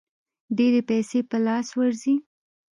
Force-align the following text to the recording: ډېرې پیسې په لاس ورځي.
ډېرې 0.57 0.81
پیسې 0.89 1.19
په 1.29 1.37
لاس 1.45 1.67
ورځي. 1.77 2.15